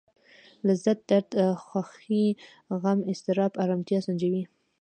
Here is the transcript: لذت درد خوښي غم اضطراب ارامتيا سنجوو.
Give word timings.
لذت 0.67 0.99
درد 1.09 1.31
خوښي 1.65 2.25
غم 2.81 2.99
اضطراب 3.11 3.53
ارامتيا 3.63 3.99
سنجوو. 4.05 4.43